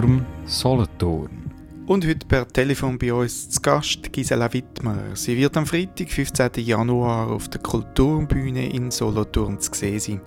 Kulturm 0.00 0.24
Solothurn. 0.46 1.52
Und 1.86 2.06
heute 2.06 2.26
per 2.26 2.48
Telefon 2.48 2.98
bei 2.98 3.12
uns 3.12 3.50
zu 3.50 3.60
Gast 3.60 4.10
Gisela 4.10 4.50
Wittmer. 4.50 4.96
Sie 5.14 5.36
wird 5.36 5.54
am 5.58 5.66
Freitag, 5.66 6.08
15. 6.08 6.52
Januar, 6.56 7.30
auf 7.30 7.48
der 7.48 7.60
Kulturbühne 7.60 8.70
in 8.72 8.90
Solothurn 8.90 9.60
zu 9.60 9.74
sehen 9.74 10.00
sein. 10.00 10.20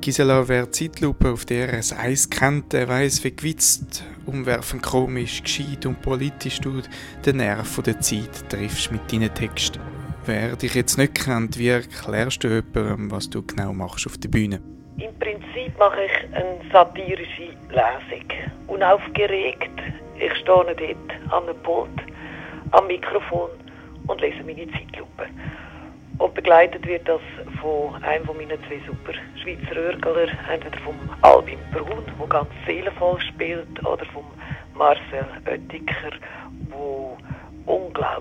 Gisela, 0.00 0.46
wer 0.46 0.70
Zeitlupe 0.70 1.32
auf 1.32 1.44
der 1.44 1.82
RS1 1.82 2.30
kennt, 2.30 2.72
der 2.72 2.86
weiss, 2.86 3.24
wie 3.24 3.34
gewitzt, 3.34 4.04
umwerfend 4.26 4.82
komisch, 4.82 5.42
gescheit 5.42 5.86
und 5.86 6.00
politisch 6.02 6.60
du 6.60 6.80
den 7.26 7.38
Nerv 7.38 7.82
der 7.82 8.00
Zeit 8.00 8.48
triffst 8.48 8.92
mit 8.92 9.12
deinen 9.12 9.34
Texten. 9.34 9.80
Wer 10.24 10.54
dich 10.54 10.74
jetzt 10.74 10.98
nicht 10.98 11.16
kennt, 11.16 11.58
wie 11.58 11.68
erklärst 11.68 12.44
du 12.44 12.48
jemandem, 12.48 13.10
was 13.10 13.28
du 13.28 13.42
genau 13.42 13.72
machst 13.72 14.06
auf 14.06 14.18
der 14.18 14.28
Bühne? 14.28 14.60
Im 14.98 15.18
Prinzip 15.18 15.78
mache 15.78 16.04
ich 16.04 16.36
eine 16.36 16.58
satirische 16.72 17.54
Lesung. 17.68 18.26
Unaufgeregt. 18.66 19.70
Ich 20.18 20.34
stehe 20.36 20.44
dort 20.44 20.80
an 21.32 21.48
einem 21.48 21.56
Pult, 21.62 21.88
am 22.72 22.86
Mikrofon 22.86 23.50
und 24.06 24.20
lese 24.20 24.42
meine 24.44 24.66
Zeitlupe. 24.72 25.26
Und 26.18 26.34
begleitet 26.34 26.86
wird 26.86 27.08
das 27.08 27.20
von 27.62 27.94
einem 28.04 28.26
von 28.26 28.36
meinen 28.36 28.58
zwei 28.68 28.80
super 28.86 29.14
Schweizer 29.42 29.76
Örgler, 29.76 30.28
entweder 30.52 30.78
vom 30.80 30.94
Albin 31.22 31.58
Brun, 31.72 32.04
der 32.18 32.26
ganz 32.26 32.50
seelenvoll 32.66 33.18
spielt, 33.22 33.86
oder 33.86 34.04
vom 34.12 34.24
Marcel 34.74 35.24
Oettiker, 35.46 36.10
der 36.10 37.16
unglaubliche 37.64 38.19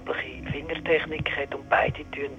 Fingertechnik 0.89 1.29
hat 1.37 1.53
und 1.53 1.69
beide 1.69 1.97
tun 2.11 2.31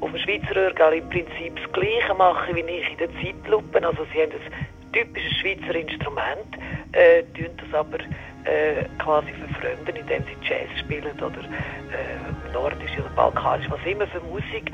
auf 0.00 0.10
dem 0.10 0.18
Schweizer 0.18 0.56
Örgel 0.56 0.98
im 0.98 1.08
Prinzip 1.08 1.56
das 1.56 1.72
Gleiche 1.72 2.14
machen 2.14 2.54
wie 2.54 2.60
ich 2.60 2.90
in 2.90 2.98
den 2.98 3.10
Zeitlupen. 3.22 3.84
Also 3.84 4.04
sie 4.12 4.22
haben 4.22 4.32
ein 4.32 4.92
typisches 4.92 5.32
Schweizer 5.38 5.74
Instrument, 5.74 6.50
äh, 6.92 7.22
tun 7.34 7.50
das 7.56 7.80
aber 7.80 7.98
äh, 8.44 8.84
quasi 8.98 9.32
verfremden, 9.32 9.96
indem 9.96 10.22
sie 10.24 10.46
Jazz 10.46 10.68
spielen 10.80 11.16
oder 11.16 11.40
äh, 11.40 12.52
nordisch 12.52 12.92
oder 12.98 13.10
balkanisch, 13.16 13.66
was 13.70 13.80
immer 13.86 14.06
für 14.06 14.20
Musik. 14.20 14.70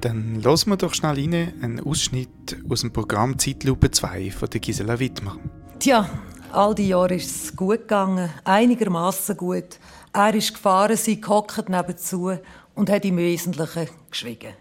Dann 0.00 0.42
hören 0.42 0.66
wir 0.66 0.76
doch 0.76 0.94
schnell 0.94 1.14
rein 1.14 1.52
einen 1.62 1.80
Ausschnitt 1.86 2.56
aus 2.68 2.80
dem 2.80 2.92
Programm 2.92 3.38
Zeitlupe 3.38 3.92
2 3.92 4.32
von 4.32 4.50
der 4.50 4.60
Gisela 4.60 4.98
Wittmer. 4.98 5.36
Tja, 5.78 6.08
all 6.50 6.74
die 6.74 6.88
Jahre 6.88 7.14
ist 7.14 7.44
es 7.44 7.56
gut 7.56 7.82
gegangen, 7.82 8.28
einigermaßen 8.44 9.36
gut. 9.36 9.78
Er 10.12 10.34
ist 10.34 10.52
gefahren, 10.52 10.96
sie 10.96 11.20
gehockt 11.20 11.70
nebenzu 11.70 12.32
und 12.74 12.90
hat 12.90 13.04
im 13.04 13.16
Wesentlichen 13.16 13.88
geschwiegen. 14.10 14.54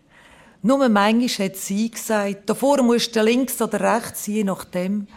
Nur 0.63 0.87
manchmal 0.89 1.49
hat 1.49 1.55
sie 1.55 1.89
gesagt, 1.89 2.49
davor 2.49 2.83
musst 2.83 3.15
du 3.15 3.23
links 3.23 3.61
oder 3.61 3.79
rechts, 3.79 4.27
je 4.27 4.43
nachdem. 4.43 5.07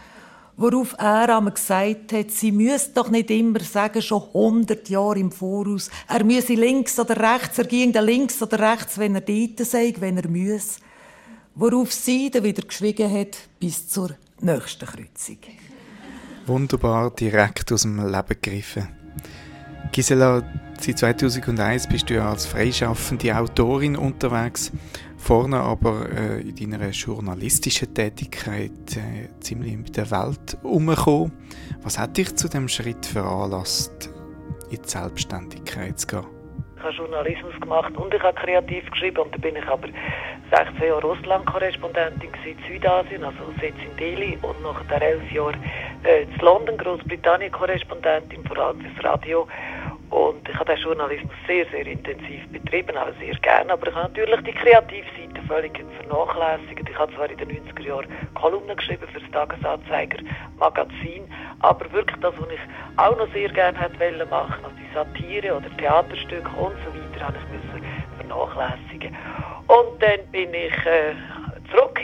Worauf 0.57 0.95
er 0.97 1.37
einmal 1.37 1.53
gesagt 1.53 2.13
hat, 2.13 2.31
sie 2.31 2.51
müsse 2.51 2.91
doch 2.93 3.09
nicht 3.09 3.29
immer 3.29 3.59
sagen, 3.59 4.01
schon 4.01 4.23
hundert 4.33 4.87
Jahre 4.89 5.19
im 5.19 5.31
Voraus, 5.31 5.91
er 6.07 6.23
müsse 6.23 6.53
links 6.53 6.97
oder 6.97 7.17
rechts, 7.17 7.57
er 7.57 7.65
ging 7.65 7.91
links 7.91 8.41
oder 8.41 8.59
rechts, 8.59 8.97
wenn 8.97 9.15
er 9.15 9.21
dort 9.21 9.59
sei, 9.67 9.93
wenn 9.99 10.17
er 10.17 10.29
müsse. 10.29 10.79
Worauf 11.55 11.91
sie 11.91 12.31
dann 12.31 12.43
wieder 12.43 12.63
geschwiegen 12.63 13.11
hat, 13.11 13.37
bis 13.59 13.87
zur 13.89 14.11
nächsten 14.39 14.85
Kreuzung. 14.85 15.37
Wunderbar 16.47 17.11
direkt 17.11 17.71
aus 17.71 17.81
dem 17.81 17.97
Leben 17.97 18.27
gegriffen. 18.27 18.87
Gisela, 19.91 20.43
seit 20.79 20.99
2001 20.99 21.87
bist 21.87 22.09
du 22.09 22.15
ja 22.15 22.29
als 22.29 22.45
freischaffende 22.45 23.37
Autorin 23.37 23.95
unterwegs, 23.95 24.71
vorne 25.17 25.57
aber 25.59 26.09
äh, 26.09 26.41
in 26.41 26.71
deiner 26.71 26.89
journalistischen 26.89 27.93
Tätigkeit 27.93 28.97
äh, 28.97 29.29
ziemlich 29.39 29.73
in 29.73 29.85
der 29.85 30.11
Welt 30.11 30.57
umgekommen. 30.63 31.31
Was 31.83 31.97
hat 31.97 32.17
dich 32.17 32.35
zu 32.35 32.47
dem 32.47 32.67
Schritt 32.67 33.05
veranlasst, 33.05 34.09
in 34.69 34.81
die 34.81 34.89
Selbstständigkeit 34.89 35.99
zu 35.99 36.07
gehen? 36.07 36.25
Ich 36.77 36.83
habe 36.83 36.93
Journalismus 36.93 37.59
gemacht 37.61 37.97
und 37.97 38.13
ich 38.13 38.21
habe 38.21 38.35
kreativ 38.35 38.89
geschrieben 38.91 39.17
und 39.17 39.33
dann 39.33 39.41
bin 39.41 39.55
ich 39.55 39.67
aber 39.67 39.87
16 40.51 40.87
Jahre 40.87 41.01
Russland-Korrespondentin 41.01 42.29
in 42.45 42.57
Südasien, 42.67 43.23
also 43.23 43.39
Sitz 43.59 43.75
in 43.83 43.97
Delhi 43.97 44.37
und 44.41 44.61
nach 44.61 44.83
der 44.85 45.01
11 45.01 45.31
Jahre 45.31 45.53
äh, 46.03 46.23
in 46.23 46.39
London 46.39 46.77
Großbritannien-Korrespondentin, 46.77 48.45
vor 48.45 48.57
allem 48.59 48.81
fürs 48.81 49.03
Radio 49.03 49.47
und 50.09 50.47
ich 50.47 50.55
habe 50.55 50.73
den 50.73 50.81
Journalismus 50.81 51.33
sehr, 51.47 51.65
sehr 51.71 51.85
intensiv 51.87 52.47
betrieben, 52.51 52.97
auch 52.97 53.07
sehr 53.19 53.33
gerne. 53.35 53.73
Aber 53.73 53.87
ich 53.87 53.95
habe 53.95 54.09
natürlich 54.09 54.41
die 54.41 54.51
Kreativseite 54.51 55.41
völlig 55.47 55.83
vernachlässigt. 55.99 56.89
Ich 56.89 56.97
habe 56.97 57.13
zwar 57.13 57.29
in 57.29 57.37
den 57.37 57.49
90er 57.49 57.81
Jahren 57.81 58.07
Kolumnen 58.35 58.75
geschrieben 58.75 59.07
für 59.11 59.19
das 59.19 59.31
Tagesanzeiger 59.31 60.19
Magazin, 60.57 61.23
aber 61.59 61.91
wirklich 61.91 62.19
das, 62.21 62.33
was 62.37 62.49
ich 62.49 62.97
auch 62.97 63.17
noch 63.17 63.31
sehr 63.33 63.49
gerne 63.49 63.77
hätte 63.79 64.25
machen 64.25 64.63
also 64.63 64.75
die 64.77 64.93
Satire 64.93 65.55
oder 65.57 65.77
Theaterstücke 65.77 66.49
und 66.49 66.75
so 66.85 66.93
weiter, 66.93 67.25
habe 67.25 67.37
ich 67.37 67.51
müssen 67.51 67.85
vernachlässigen. 68.17 69.15
Und 69.67 70.01
dann 70.01 70.19
bin 70.31 70.53
ich 70.53 70.85
äh, 70.85 71.15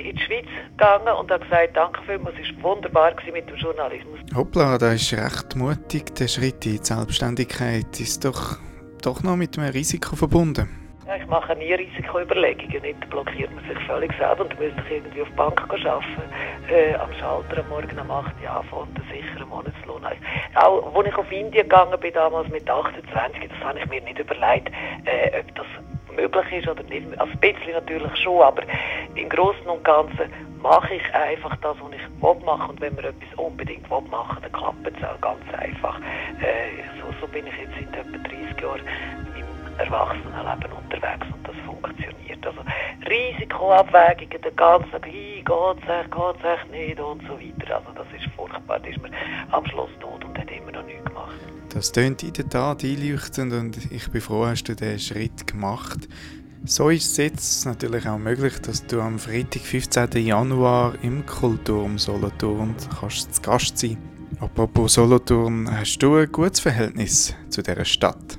in 0.06 0.16
die 0.16 0.22
Schweiz 0.22 0.46
gegangen 0.72 1.14
und 1.20 1.32
habe 1.32 1.44
gesagt, 1.44 1.76
danke 1.76 2.02
vielmals, 2.06 2.36
es 2.42 2.56
war 2.64 2.76
wunderbar 2.76 3.14
mit 3.34 3.50
dem 3.50 3.56
Journalismus. 3.56 4.20
Hoppla, 4.36 4.78
das 4.78 4.96
ist 4.96 5.14
recht 5.14 5.56
mutig, 5.56 6.16
der 6.16 6.28
Schritt 6.28 6.66
in 6.66 6.78
die 6.78 6.84
Selbstständigkeit 6.84 8.00
ist 8.00 8.26
doch, 8.26 8.58
doch 9.02 9.24
noch 9.24 9.36
mit 9.36 9.58
einem 9.58 9.72
Risiko 9.72 10.16
verbunden. 10.16 10.82
Ja, 11.12 11.18
ich 11.18 11.28
mache 11.28 11.56
nie 11.56 11.74
Risikoüberlegungen, 11.74 12.82
nicht 12.84 13.10
blockiert 13.10 13.54
man 13.54 13.66
sich 13.68 13.78
völlig 13.86 14.14
selber 14.18 14.46
und 14.46 14.58
müsste 14.58 14.82
ich 14.86 14.92
irgendwie 14.92 15.22
auf 15.24 15.28
die 15.28 15.36
Bank 15.36 15.62
arbeiten, 15.62 16.06
äh, 16.70 16.94
am 16.94 17.12
Schalter 17.20 17.60
am 17.60 17.70
Morgen 17.70 18.00
um 18.00 18.12
8 18.12 18.34
Uhr 18.42 18.50
anfangen 18.50 18.84
und 18.84 18.98
einen 18.98 19.12
sicheren 19.12 19.50
Monatslohn. 19.50 20.06
Auch 20.56 20.96
als 20.96 21.08
ich 21.08 21.16
auf 21.16 21.30
Indien 21.30 21.68
gegangen 21.68 22.00
bin, 22.00 22.14
damals 22.14 22.48
mit 22.50 22.70
28, 22.70 23.50
das 23.50 23.68
habe 23.68 23.80
ich 23.80 23.86
mir 23.88 24.02
nicht 24.02 24.20
überlegt, 24.20 24.72
äh, 25.04 25.40
ob 25.40 25.56
das 25.56 25.66
möglich 26.16 26.52
ist 26.52 26.68
oder 26.68 26.84
nicht. 26.84 27.08
Also 27.20 27.34
ein 27.34 27.40
bisschen 27.40 27.74
natürlich 27.74 28.16
schon, 28.18 28.42
aber 28.42 28.64
im 29.16 29.30
Großen 29.30 29.66
und 29.68 29.84
Ganzen 29.84 30.32
mache 30.62 30.96
ich 30.96 31.14
einfach 31.14 31.56
das, 31.58 31.78
was 31.82 31.92
ich 31.94 32.22
will 32.22 32.46
machen. 32.46 32.72
Und 32.72 32.82
wenn 32.82 32.96
man 32.96 33.06
etwas 33.06 33.34
unbedingt 33.38 33.90
machen, 33.90 34.38
dann 34.42 34.52
klappt 34.52 34.88
es 34.88 35.04
auch 35.04 35.20
ganz 35.22 35.44
einfach. 35.58 36.00
Äh, 36.40 36.84
so, 37.00 37.14
so 37.20 37.28
bin 37.28 37.46
ich 37.48 37.54
jetzt 37.58 37.74
seit 37.74 38.06
etwa 38.06 38.18
30 38.18 38.62
Jahren 38.62 38.82
im 39.36 39.80
Erwachsenenleben 39.80 40.72
unterwegs 40.74 41.28
und 41.34 41.48
das 41.48 41.56
funktioniert. 41.66 42.46
Also 42.46 42.62
Risikoabwägungen, 43.10 44.42
den 44.42 44.56
ganzen 44.56 44.92
Tag, 44.92 45.06
hey, 45.06 45.44
geht's 45.44 45.90
echt, 45.90 46.12
geht's 46.12 46.44
echt 46.44 46.72
nicht 46.72 47.00
und 47.00 47.22
so 47.28 47.40
weiter. 47.40 47.78
Also 47.78 47.92
das 47.96 48.08
ist 48.16 48.32
furchtbar, 48.36 48.80
da 48.80 48.90
ist 48.90 49.02
man 49.02 49.12
am 49.52 49.66
Schluss 49.66 49.92
tot 50.00 50.24
und 50.24 50.38
hat 50.38 50.52
immer 50.52 50.72
noch. 50.72 50.81
Das 51.74 51.94
tönt 51.94 52.22
in 52.22 52.34
der 52.34 52.50
Tat 52.50 52.84
einleuchtend 52.84 53.54
und 53.54 53.92
ich 53.94 54.12
bin 54.12 54.20
froh, 54.20 54.46
hast 54.46 54.64
du 54.66 54.76
diesen 54.76 55.00
Schritt 55.00 55.48
gemacht. 55.48 56.00
So 56.66 56.90
ist 56.90 57.12
es 57.12 57.18
jetzt 57.18 57.66
natürlich 57.66 58.08
auch 58.10 58.18
möglich, 58.18 58.60
dass 58.62 58.86
du 58.86 59.00
am 59.00 59.18
Freitag, 59.18 59.62
15. 59.62 60.10
Januar 60.18 60.96
im 61.02 61.26
Kulturm 61.26 61.98
Solothurn 61.98 62.76
kannst 63.00 63.36
zu 63.36 63.42
Gast 63.42 63.78
sein. 63.78 63.98
Apropos 64.42 64.96
Solothurn, 64.96 65.70
hast 65.72 65.98
du 66.00 66.18
ein 66.18 66.30
gutes 66.30 66.60
Verhältnis 66.60 67.34
zu 67.48 67.62
dieser 67.62 67.86
Stadt? 67.86 68.38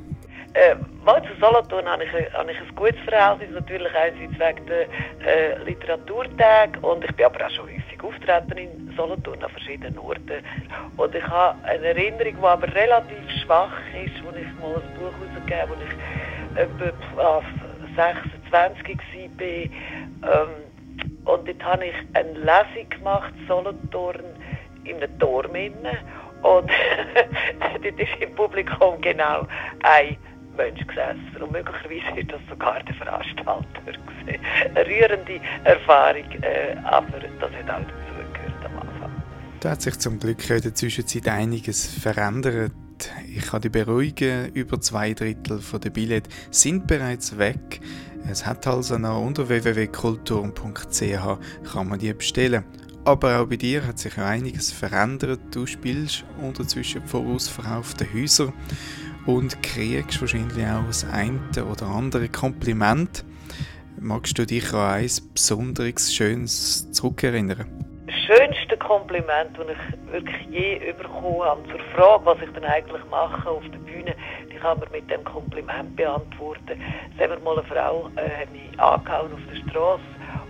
Äh, 0.53 0.77
mal 1.03 1.23
zu 1.23 1.31
Solothurn 1.41 1.87
habe 1.87 2.05
ich, 2.05 2.13
habe 2.35 2.53
ich 2.53 2.59
ein 2.59 2.77
gutes 2.77 3.01
Verhältnis, 3.09 3.49
natürlich 3.51 3.95
einerseits 3.95 4.59
wegen 4.59 4.67
der 4.67 4.87
äh, 5.27 5.65
Literaturtage 5.65 6.79
und 6.81 7.03
ich 7.05 7.17
bin 7.17 7.25
aber 7.25 7.47
auch 7.47 7.51
schon 7.51 7.67
auftreten 8.03 8.59
in 8.59 8.95
Solothurn 8.97 9.43
an 9.43 9.51
verschiedenen 9.51 9.99
Orten. 9.99 10.43
Und 10.97 11.15
ich 11.15 11.27
habe 11.27 11.59
eine 11.65 11.87
Erinnerung, 11.87 12.37
die 12.41 12.47
aber 12.47 12.75
relativ 12.75 13.31
schwach 13.43 13.73
ist, 14.05 14.23
wo 14.25 14.31
ich 14.31 14.47
mal 14.61 14.77
ein 14.77 14.95
Buch 14.99 15.13
herausgegeben 15.21 15.61
habe, 15.61 15.71
wo 15.71 15.77
ich 15.85 16.93
etwa 17.15 17.23
auf 17.23 17.45
26 17.97 18.99
war. 18.99 19.47
Ähm, 19.47 20.49
und 21.25 21.49
dort 21.49 21.65
habe 21.65 21.87
ich 21.87 21.95
eine 22.15 22.33
Lesung 22.33 22.89
gemacht, 22.91 23.33
Solothurn, 23.49 24.25
in 24.85 24.97
einem 24.97 25.19
Turm. 25.19 25.51
Und 26.43 26.71
dort 27.83 28.01
ist 28.01 28.17
im 28.21 28.35
Publikum 28.35 29.01
genau 29.01 29.47
ein 29.85 30.17
Mensch 30.57 30.87
gesessen. 30.87 31.37
Und 31.41 31.53
möglicherweise 31.53 32.21
ist 32.21 32.33
das 32.33 32.41
sogar 32.49 32.83
der 32.83 32.95
Veranstalter. 32.95 33.65
Eine 34.75 34.87
rührende 34.87 35.41
Erfahrung, 35.65 36.31
äh, 36.43 36.77
aber 36.85 37.21
das 37.41 37.51
hat 37.51 37.71
auch. 37.71 38.02
Da 39.63 39.71
hat 39.71 39.83
sich 39.83 39.97
zum 40.01 40.19
Glück 40.19 40.51
in 40.51 40.61
der 40.61 40.75
Zwischenzeit 40.75 41.29
einiges 41.29 41.87
verändert. 41.87 42.73
Ich 43.29 43.47
kann 43.47 43.63
dich 43.63 43.71
beruhigen, 43.71 44.53
über 44.55 44.81
zwei 44.81 45.15
Drittel 45.15 45.61
der 45.81 45.91
Billette 45.91 46.29
sind 46.51 46.89
bereits 46.89 47.39
weg. 47.39 47.81
Es 48.29 48.45
hat 48.45 48.67
also 48.67 48.99
noch 48.99 49.25
unter 49.25 49.49
www.kulturm.ch 49.49 51.73
kann 51.73 51.89
man 51.89 51.99
die 52.01 52.13
bestellen. 52.13 52.65
Aber 53.05 53.39
auch 53.39 53.47
bei 53.47 53.55
dir 53.55 53.87
hat 53.87 54.01
sich 54.01 54.19
einiges 54.19 54.73
verändert. 54.73 55.39
Du 55.53 55.65
spielst 55.65 56.25
unterzwischen 56.43 57.07
vorausverkaufte 57.07 58.13
Häuser 58.13 58.53
und 59.27 59.63
kriegst 59.63 60.21
wahrscheinlich 60.21 60.67
auch 60.67 60.87
das 60.89 61.05
eine 61.05 61.39
oder 61.71 61.87
andere 61.87 62.29
Kompliment. 62.29 63.25
Magst 64.01 64.37
du 64.37 64.45
dich 64.45 64.73
an 64.73 65.03
ein 65.03 65.11
besonderes, 65.33 66.13
schönes 66.13 66.91
zurückerinnern? 66.91 67.92
Schönste 68.55 68.77
Kompliment, 68.77 69.57
das 69.57 69.67
ich 69.69 70.13
wirklich 70.13 70.47
je 70.51 70.93
bekommen 70.93 71.43
habe, 71.43 71.63
zur 71.69 71.81
Frage, 71.95 72.27
was 72.27 72.39
ich 72.43 72.51
denn 72.53 72.65
eigentlich 72.65 73.03
mache 73.11 73.49
auf 73.49 73.63
der 73.73 73.79
Bühne, 73.79 74.15
die 74.51 74.57
kann 74.57 74.79
man 74.79 74.91
mit 74.91 75.11
dem 75.11 75.25
Kompliment 75.25 75.97
beantworten. 75.97 76.81
Es 77.17 77.31
hat 77.31 77.45
mal 77.45 77.59
eine 77.59 77.67
Frau 77.67 78.11
äh, 78.17 78.43
hat 78.43 78.53
mich 78.53 78.79
angehauen 78.79 79.33
auf 79.33 79.41
der 79.51 79.71
Straße 79.71 80.03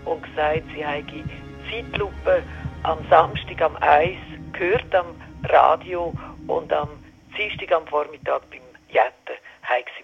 und 0.05 0.23
gesagt, 0.23 0.63
sie 0.75 0.85
habe 0.85 1.25
Zeitlupe 1.71 2.43
am 2.83 2.99
Samstag 3.09 3.63
am 3.63 3.77
Eis 3.81 4.17
gehört 4.53 4.95
am 4.95 5.07
Radio 5.45 6.13
und 6.49 6.73
am 6.73 6.89
Dienstag 7.37 7.73
am 7.73 7.87
Vormittag 7.87 8.43
beim 8.51 8.61
Jetten 8.89 9.37
lachen. 9.63 10.02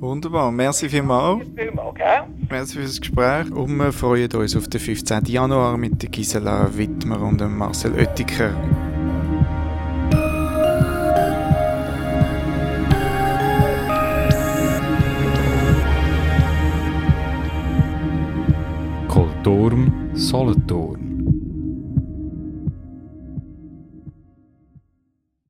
Wunderbar, 0.00 0.52
merci 0.52 0.88
vielmals. 0.88 1.44
Vielmals, 1.56 1.94
gell? 1.96 2.22
Merci 2.48 2.76
für 2.76 2.82
das 2.82 3.00
Gespräch 3.00 3.50
und 3.50 3.76
wir 3.76 3.92
freuen 3.92 4.30
uns 4.32 4.54
auf 4.54 4.68
den 4.68 4.80
15. 4.80 5.24
Januar 5.24 5.76
mit 5.76 6.00
der 6.00 6.08
Gisela 6.08 6.70
Wittmer 6.76 7.20
und 7.20 7.40
dem 7.40 7.58
Marcel 7.58 7.92
Oettiker. 7.94 8.52
Kulturm 19.08 20.10
Solothurn 20.14 21.07